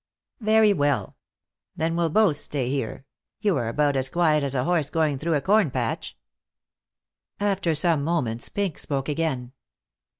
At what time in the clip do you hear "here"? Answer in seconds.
2.71-3.05